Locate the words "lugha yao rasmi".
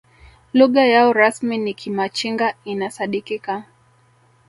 0.53-1.57